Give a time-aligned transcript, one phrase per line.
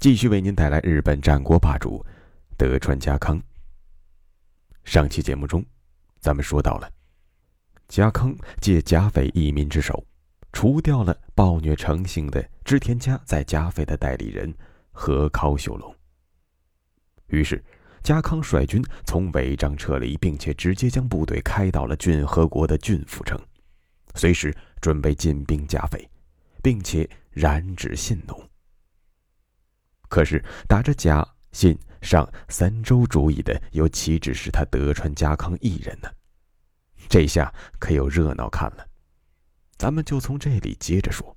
[0.00, 2.02] 继续为您带来日本战国霸主
[2.56, 3.38] 德川家康。
[4.82, 5.62] 上期节目中，
[6.20, 6.90] 咱们说到了
[7.86, 10.02] 家康借甲斐义民之手，
[10.54, 14.50] 除掉了暴虐成性的织田家在甲斐的代理人
[14.90, 15.94] 和高秀龙。
[17.26, 17.62] 于是，
[18.02, 23.38] 家康率军从尾张撤离，并且直接将部队开到了骏河国的骏府城，
[24.14, 26.08] 随时准备进兵甲斐，
[26.62, 28.49] 并且染指信浓。
[30.10, 36.10] 可是打着甲信上三州主意的，又岂止是他德川家康一人呢？
[37.08, 38.84] 这下可有热闹看了。
[39.78, 41.34] 咱们就从这里接着说。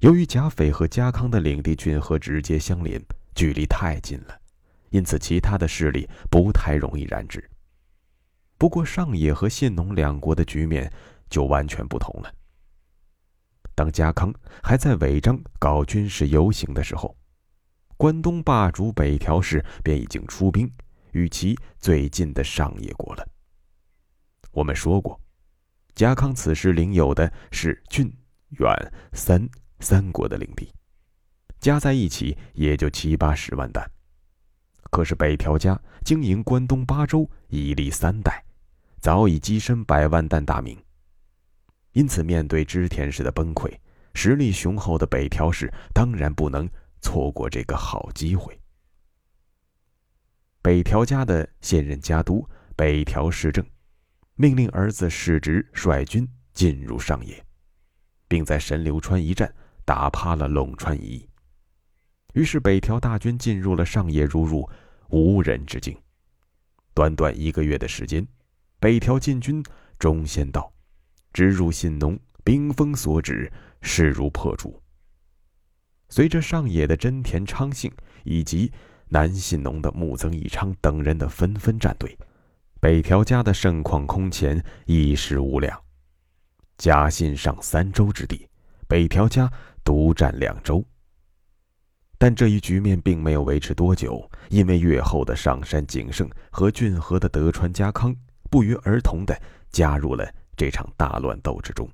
[0.00, 3.02] 由于甲斐和家康的领地郡和直接相连，
[3.34, 4.38] 距离太近了，
[4.90, 7.48] 因此其他的势力不太容易染指。
[8.58, 10.92] 不过上野和信浓两国的局面
[11.30, 12.30] 就完全不同了。
[13.74, 17.16] 当家康还在尾张搞军事游行的时候。
[17.96, 20.70] 关东霸主北条氏便已经出兵，
[21.12, 23.26] 与其最近的上野国了。
[24.50, 25.20] 我们说过，
[25.94, 28.12] 家康此时领有的是郡、
[28.58, 29.48] 远、三
[29.80, 30.72] 三国的领地，
[31.60, 33.88] 加在一起也就七八十万担。
[34.90, 38.44] 可是北条家经营关东八州已历三代，
[39.00, 40.76] 早已跻身百万担大名，
[41.92, 43.72] 因此面对织田氏的崩溃，
[44.14, 46.68] 实力雄厚的北条氏当然不能。
[47.04, 48.58] 错过这个好机会。
[50.62, 53.62] 北条家的现任家督北条氏政，
[54.36, 57.44] 命令儿子世直率军进入上野，
[58.26, 59.54] 并在神流川一战
[59.84, 61.28] 打趴了陇川一役。
[62.32, 64.66] 于是北条大军进入了上野，如入
[65.10, 65.94] 无人之境。
[66.94, 68.26] 短短一个月的时间，
[68.80, 69.62] 北条进军
[69.98, 70.72] 中仙道，
[71.32, 74.82] 直入信浓，兵锋所指，势如破竹。
[76.14, 77.92] 随着上野的真田昌幸
[78.22, 78.70] 以及
[79.08, 82.16] 南信浓的木曾义昌等人的纷纷站队，
[82.80, 85.76] 北条家的盛况空前，一时无两。
[86.78, 88.48] 家信上三州之地，
[88.86, 89.50] 北条家
[89.82, 90.84] 独占两州。
[92.16, 98.14] 但这一局面并没有维持多久，因为越后的上杉景胜和骏河的德川家康
[98.48, 99.36] 不约而同的
[99.72, 100.24] 加入了
[100.56, 101.90] 这场大乱斗之中。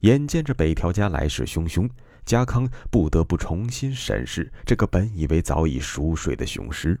[0.00, 1.88] 眼见着北条家来势汹汹。
[2.24, 7.00] 家康不得不重新审视这个本以为早已熟睡的雄狮，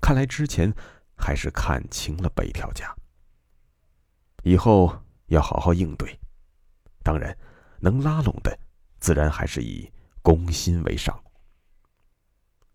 [0.00, 0.72] 看来之前
[1.16, 2.94] 还是看清了北条家。
[4.42, 6.18] 以后要好好应对，
[7.02, 7.36] 当然，
[7.80, 8.58] 能拉拢的，
[8.98, 9.90] 自然还是以
[10.22, 11.18] 攻心为上。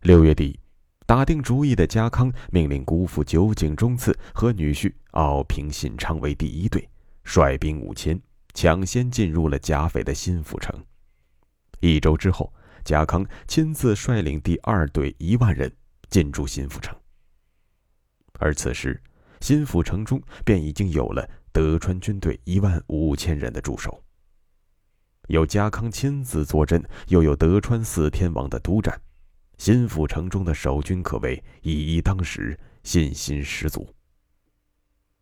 [0.01, 0.59] 六月底，
[1.05, 6.89] 打定主意的家康命令姑父酒井忠次和女婿奥平信昌为第一队，
[7.23, 8.19] 率兵五千，
[8.53, 10.73] 抢先进入了甲斐的新府城。
[11.79, 12.53] 一周之后，
[12.83, 15.71] 家康亲自率领第二队一万人
[16.09, 16.95] 进驻新府城。
[18.33, 19.01] 而此时，
[19.41, 24.03] 新府城中便已经有了德川军队一万五千人的驻守。
[25.27, 28.99] 有家康亲自坐镇，又有德川四天王的督战，
[29.57, 33.87] 新府城中的守军可谓以一当十，信心十足。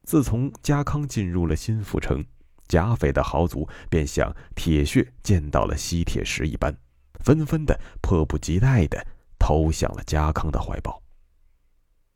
[0.04, 2.24] 自从家康进入了新府城，
[2.68, 6.76] 甲斐的豪族便像铁血见到了吸铁石一般，
[7.24, 9.06] 纷纷的迫不及待的
[9.40, 11.02] 投向了家康的怀抱。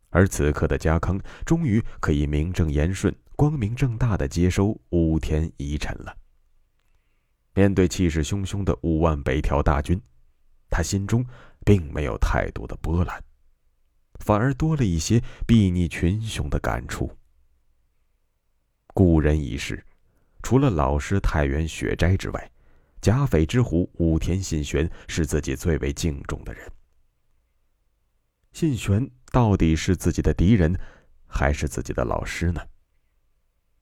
[0.10, 6.16] 而此刻的家康终于可以名正言顺、光明正大的接收武田遗臣了。
[7.54, 10.02] 面对气势汹汹的五万北条大军，
[10.70, 11.26] 他心中
[11.66, 13.24] 并没有太多的波澜，
[14.20, 17.10] 反而多了一些睥睨群雄的感触。
[18.94, 19.82] 故人已逝。
[20.42, 22.52] 除了老师太原雪斋之外，
[23.02, 26.72] 甲斐之虎武田信玄是自己最为敬重的人。
[28.54, 30.78] 信玄到底是自己的敌人，
[31.26, 32.62] 还是自己的老师呢？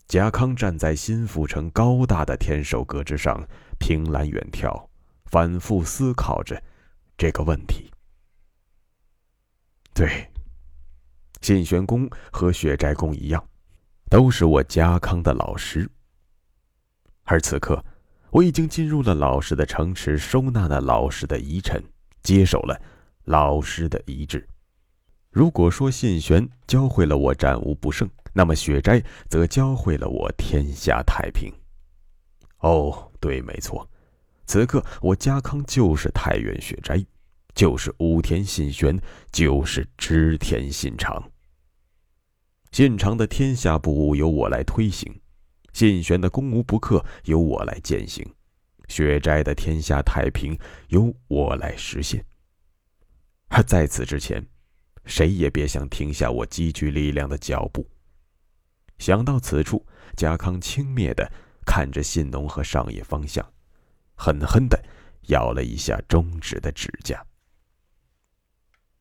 [0.08, 3.48] 贾康站在新富城高大的天守阁之上，
[3.80, 4.88] 凭栏远眺，
[5.26, 6.62] 反复思考着
[7.18, 7.92] 这个问题。
[9.94, 10.32] 对，
[11.42, 13.44] 信玄公和雪斋公一样，
[14.10, 15.90] 都是我家康的老师。
[17.32, 17.86] 而此刻，
[18.32, 21.80] 我已经进入了老师的城池，收纳了老师的遗臣，
[22.24, 22.76] 接手了
[23.26, 24.48] 老师的遗志。
[25.30, 29.00] 如果说信玄教会了我战无不胜，那么雪斋
[29.30, 31.54] 则教会了我天下太平。
[32.62, 33.88] 哦，对，没错，
[34.48, 37.06] 此刻我家康就是太原雪斋，
[37.54, 39.00] 就是武田信玄，
[39.32, 41.24] 就是织田信长。
[42.72, 45.22] 信长的天下布武由我来推行，
[45.80, 48.30] 信玄的攻无不克由我来践行，
[48.90, 50.60] 雪斋的天下太平
[50.90, 52.26] 由我来实现。
[53.48, 54.46] 而在此之前。
[55.06, 57.90] 谁也别想停下我积聚力量的脚步。
[59.00, 59.84] 想到此处，
[60.16, 61.32] 家康轻蔑地
[61.66, 63.44] 看着信浓和上野方向，
[64.14, 64.78] 狠狠地
[65.30, 67.26] 咬了一下中指的指甲。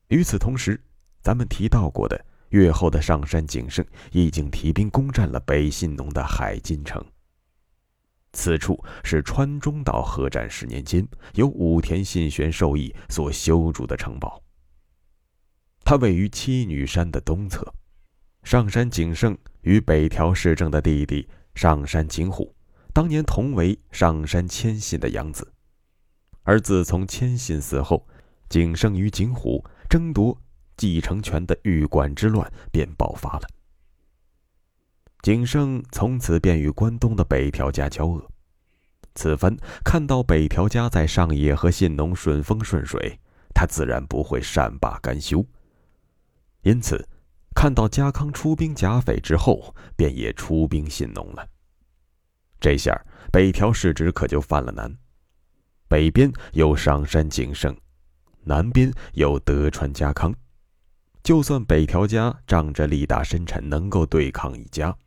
[0.07, 0.81] 与此同时，
[1.21, 7.03] 咱们提到过的越后的上山景胜已经提兵攻占了北信浓的海津城。
[8.33, 14.41] 此处是川中岛合战十年间由武田信玄授意所修筑的城堡。
[15.83, 17.73] 它位于七女山的东侧，
[18.43, 22.55] 上山景胜与北条氏政的弟弟上山景虎，
[22.93, 25.51] 当年同为上山谦信的养子，
[26.43, 28.07] 而自从谦信死后，
[28.47, 30.39] 景胜与景虎争夺
[30.79, 33.47] 继承权的玉馆之乱便爆发了。
[35.21, 38.25] 景胜从此便与关东的北条家交恶，
[39.15, 39.53] 此番
[39.83, 43.19] 看到北条家在上野和信浓顺风顺水，
[43.53, 45.45] 他自然不会善罢甘休。
[46.61, 47.05] 因此，
[47.53, 51.45] 看到家康出兵甲斐之后，便也出兵信浓了。
[52.61, 52.97] 这下
[53.29, 54.97] 北条氏直可就犯了难。
[55.89, 57.75] 北边有上山景胜，
[58.43, 60.33] 南边有德川家康。
[61.23, 64.97] 就算北条家仗着力大深沉能够对抗一家，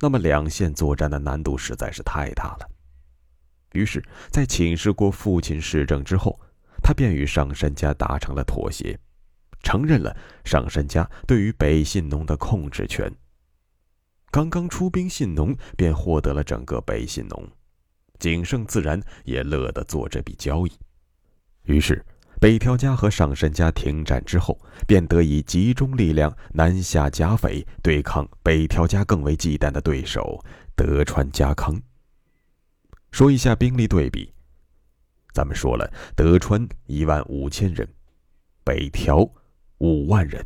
[0.00, 2.68] 那么两线作战的难度实在是太大了。
[3.72, 6.38] 于是，在请示过父亲市政之后，
[6.82, 8.98] 他便与上山家达成了妥协。
[9.62, 13.10] 承认了上山家对于北信浓的控制权。
[14.30, 17.48] 刚刚出兵信浓，便获得了整个北信浓，
[18.18, 20.72] 景胜自然也乐得做这笔交易。
[21.62, 22.04] 于是，
[22.42, 30.44] 北条家和上山家停战之后，便得以集中力量南下甲斐，对抗北条家更为忌惮的对手
[30.74, 31.80] 德川家康。
[33.12, 34.28] 说一下兵力对比，
[35.32, 37.88] 咱们说了，德川一万五千人，
[38.64, 39.18] 北条。
[39.78, 40.44] 五万人，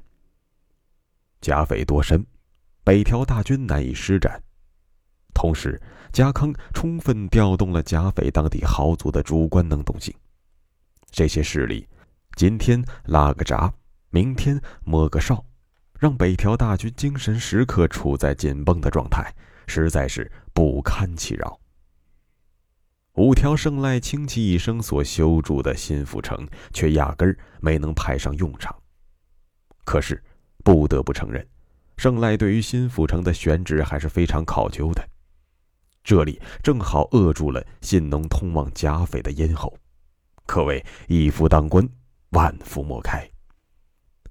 [1.41, 2.25] 甲斐多深，
[2.85, 4.43] 北条大军难以施展。
[5.35, 5.81] 同时，
[6.13, 10.15] 家康充分调动了甲斐当地豪族的主观能动性。
[11.11, 11.89] 这些势力，
[12.37, 13.73] 今天拉个闸，
[14.11, 15.45] 明天摸个哨，
[15.99, 19.35] 让北条大军精神时刻处在紧绷的状态，
[19.67, 21.59] 实在是不堪其扰。
[23.15, 28.77] 五条胜赖倾其一生所修筑的新府城，却压根儿没能派上用场。
[29.87, 30.23] 可是，
[30.63, 31.47] 不得不承认，
[31.97, 35.03] 胜赖对于新府城的选址还是非常考究的。
[36.05, 39.75] 这里正好扼住了信浓通往甲斐的咽喉，
[40.47, 41.87] 可谓一夫当关，
[42.31, 43.29] 万夫莫开。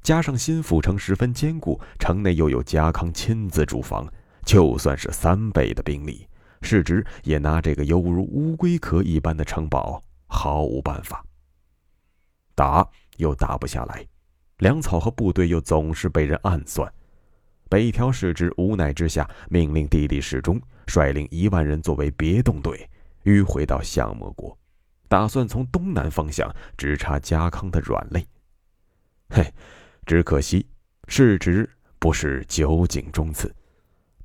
[0.02, 4.08] 加上新府城十分坚固，城内又有家康亲自驻防，
[4.46, 6.28] 就算是三倍的兵力，
[6.62, 11.24] 市直也拿这个犹如乌龟壳一般的城堡毫无办法。
[12.54, 14.06] 打又打不下来。
[14.60, 16.90] 粮草和部队又总是被人暗算，
[17.68, 20.58] 北条氏之无奈之下，命令弟弟世忠
[20.88, 22.90] 率领一万人作为别动队，
[23.26, 24.58] 迂回到相模国，
[25.16, 28.28] 打算从东南方向直插家康的软肋。
[29.30, 29.50] 嘿，
[30.06, 30.68] 只可惜
[31.08, 31.70] 世直
[32.00, 33.56] 不是酒井忠次，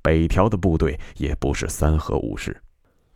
[0.03, 2.61] 北条的部队也不是三河武士，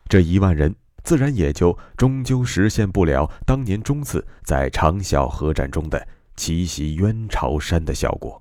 [0.09, 6.07] 这一万人自然也就终究实现不了当年忠次在长筱河战中的。
[6.37, 8.41] 奇袭渊朝山的效果。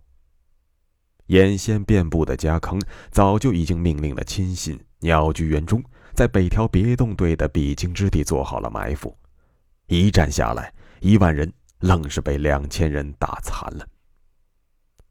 [1.27, 9.17] 眼线遍布的家康早就已经命令了亲信鸟居元忠，在北条别动队的必经之地做好了埋伏。
[9.87, 13.87] 一战下来，一万人愣是被两千人打残了。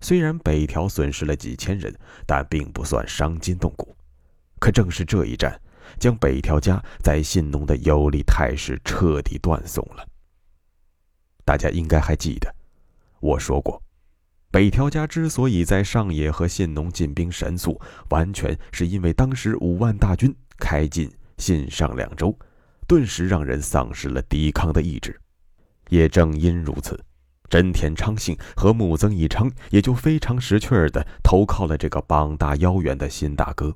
[0.01, 1.95] 虽然北条损失了几千人，
[2.27, 3.97] 但并不算伤筋动骨。
[4.59, 5.61] 可正是这一战，
[5.99, 10.05] 将北条家在信浓的有利态势彻底断送了。
[11.45, 12.53] 大家应该还记得。
[13.21, 13.81] 我说过，
[14.51, 22.37] 北条家之所以在上野和信浓进兵神速，完全是因为当时五万大军开进信上两州，
[22.93, 25.19] 顿时让人丧失了抵抗的意志。
[25.89, 27.03] 也正因如此，
[27.49, 33.75] 真田昌幸和木曾义昌也就非常识趣儿的投靠了这个膀大腰圆的新大哥。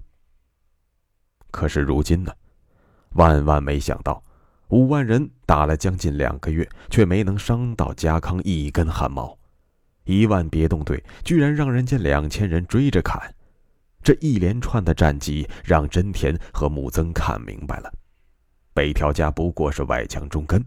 [1.50, 2.32] 可是如今呢，
[3.14, 4.23] 万万没想到，
[4.68, 9.38] 五万人打了将近两个月，却没能伤到家康一根汗毛。
[10.04, 13.35] 一万别动队居然让人家两千人追着砍，
[14.02, 17.90] 这一连串的战绩让真田和木曾看明白了：
[18.76, 20.62] 北条家不过是外强中干，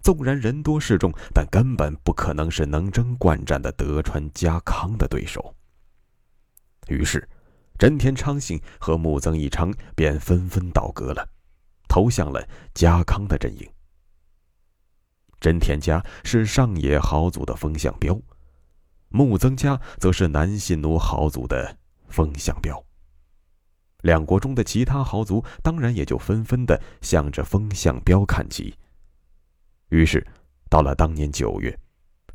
[0.00, 5.54] 纵然人多势众，但根本不可能是能征惯战的德川家康的对手。
[6.88, 7.28] 于是，
[7.78, 11.28] 真田昌信和木曾义昌便纷纷倒戈了。
[11.86, 13.68] 投向了家康的阵营。
[15.38, 18.18] 真田家是上野豪族的风向标，
[19.10, 21.76] 木曾家则是南信奴豪族的
[22.08, 22.82] 风向标。
[24.02, 28.74] 两国中的其他豪族当然也就纷纷的向着风向标看齐。
[29.88, 30.26] 于是，
[30.68, 31.78] 到了当年九月，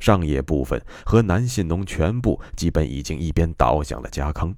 [0.00, 4.54] 上野部分和南信农全部基本已经一边倒向了家康。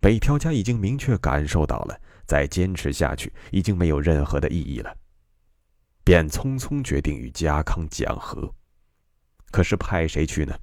[0.00, 2.00] 北条家已经明确感受到了。
[2.26, 4.96] 再坚持下去已经没有任何的意义了，
[6.04, 8.48] 便匆匆决定与家康讲和。
[9.50, 10.56] 可是派谁去呢？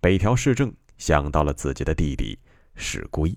[0.00, 2.36] 北条氏政想到了自己的弟弟
[2.74, 3.32] 史圭。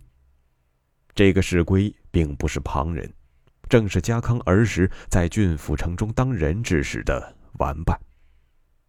[1.15, 3.11] 这个史圭并不是旁人，
[3.69, 7.99] 正是家康儿时在郡府城中当人质时的玩伴。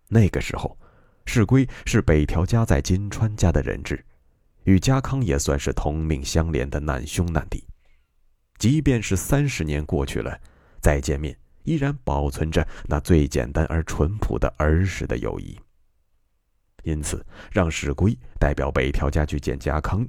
[0.09, 0.79] 那个时候，
[1.27, 4.03] 史圭是北条家在金川家的人质，
[4.65, 7.63] 与家康也算是同命相连的难兄难弟。
[8.59, 10.39] 即便是三十年过去了，
[10.81, 15.59] 再见面依然保存着那最简单而淳朴的儿时的友谊。
[16.85, 20.07] 因此，让史圭代表北条家去见家康，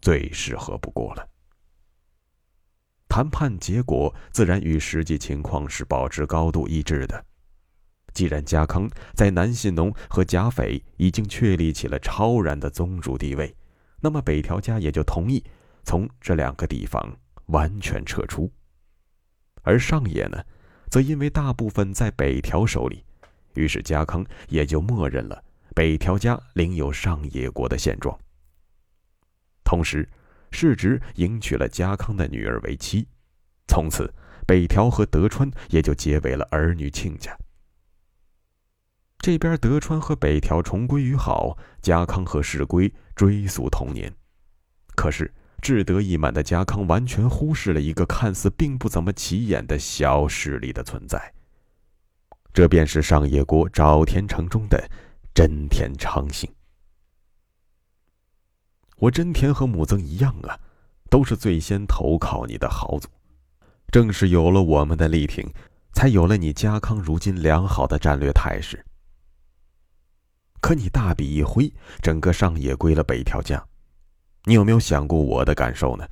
[0.00, 1.28] 最适合不过了。
[3.18, 7.24] 谈判结果自然与实际情况是保持高度一致的。
[8.14, 13.52] 既然家康在南信农和甲斐已经确立起了超然的宗主地位，
[14.00, 15.42] 那么北条家也就同意
[15.82, 17.18] 从这两个地方。
[17.46, 18.48] 完全撤出，
[19.62, 20.40] 而上野呢，
[20.88, 23.02] 则因为大部分在北条手里，
[23.54, 25.42] 于是家康也就默认了
[25.74, 28.16] 北条家领有上野国的现状。
[29.64, 30.08] 同时，
[30.50, 33.06] 世直迎娶了家康的女儿为妻，
[33.66, 34.12] 从此
[34.46, 37.36] 北条和德川也就结为了儿女亲家。
[39.18, 44.14] 这边德川和北条重归于好，家康和世归追溯童年，
[44.94, 45.32] 可是。
[45.60, 51.34] 志得意满的家康完全忽视了一个看似并不怎么起眼的小势力的存在，
[52.52, 54.88] 这便是上野国沼田城中的
[55.34, 56.48] 真田昌幸。
[58.98, 60.58] 我真田和木曾一样啊，
[61.08, 63.08] 都是最先投靠你的豪族，
[63.92, 65.48] 正是有了我们的力挺，
[65.92, 68.84] 才有了你家康如今良好的战略态势。
[70.60, 73.64] 可你大笔一挥，整个上野归了北条家。
[74.44, 76.04] 你有没有想过我的感受呢？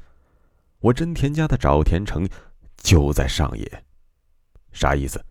[0.79, 2.29] 我真田家的沼田城
[2.77, 3.85] 就在上野，
[4.73, 5.25] 啥意思？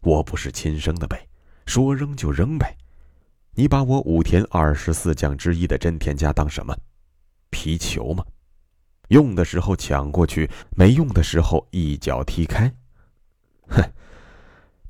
[0.00, 1.28] 我不是亲生的呗，
[1.66, 2.76] 说扔就扔呗。
[3.52, 6.76] 你把我武田二十四将之一的真田家当什么？
[7.56, 8.22] 皮球吗？
[9.08, 12.70] 用的时候抢过去，没用的时候一脚踢开。
[13.68, 13.82] 哼！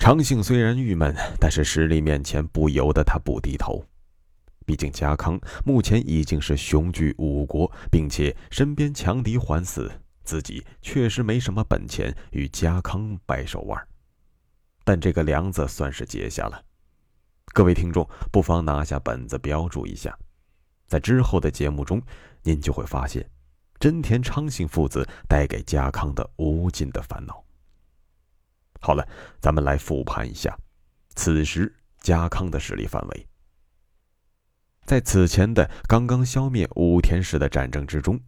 [0.00, 3.84] 长信虽然郁闷，但是实力面前不由得他不低头。
[4.66, 9.88] 毕竟家康目前已经是雄踞五国，并且身边强敌环伺，
[10.24, 13.80] 自己确实没什么本钱与家康掰手腕。
[14.82, 16.60] 但这个梁子算是结下了。
[17.54, 20.18] 各位听众不妨拿下本子标注一下，
[20.86, 22.00] 在之后的节目中，
[22.42, 23.28] 您就会发现
[23.78, 27.44] 真田昌信父子带给家康的无尽的烦恼。
[28.80, 29.06] 好了，
[29.40, 30.56] 咱们来复盘一下，
[31.14, 33.26] 此时家康的势力范围。
[34.84, 38.20] 在此前的刚刚消灭武田氏的战争之中，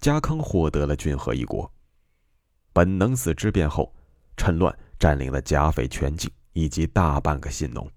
[0.00, 1.72] 家康获得了骏河一国。
[2.74, 3.94] 本能寺之变后，
[4.36, 7.90] 趁乱占领了甲斐全境以及大半个信农，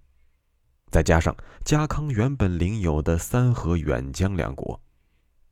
[0.89, 4.79] 再加上家康原本领有的三河远江两国，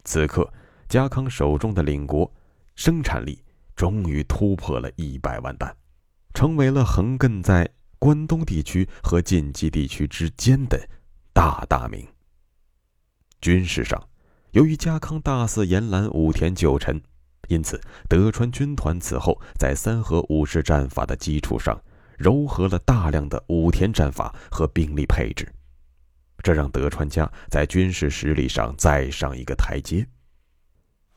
[0.04, 0.52] 此刻
[0.88, 2.32] 家康手中的领国
[2.76, 3.44] 生产力
[3.76, 5.76] 终于突破了一百万担，
[6.34, 10.88] 成为了横亘在关东地区和晋冀地区之间的
[11.34, 12.08] 大大名。
[13.42, 14.02] 军事上，
[14.52, 17.02] 由于家康大肆延揽武田旧臣，
[17.50, 21.80] 因此德川军团此后在三河武士战法的基础上，
[22.20, 25.48] 糅合了大量的武田战法和兵力配置，
[26.44, 30.08] 这让德川家在军事实力上再上一个台阶。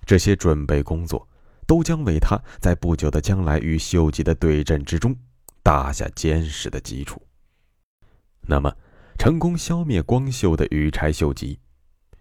[0.04, 1.28] 这些准备工作，
[1.66, 5.14] 都将为他在不久的将来与秀吉的对阵之中
[5.62, 7.20] 打下坚实的基础。
[8.42, 8.74] 那么，
[9.18, 11.58] 成功消灭光秀的羽柴秀吉。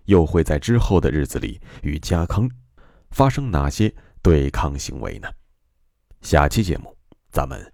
[0.06, 2.50] 又会在之后的日子里与家康
[3.12, 5.28] 发生哪些对抗行为呢？
[6.22, 6.96] 下期节目
[7.30, 7.74] 咱们